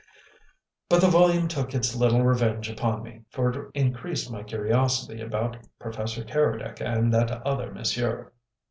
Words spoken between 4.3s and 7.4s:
my curiosity about Professor Keredec and "that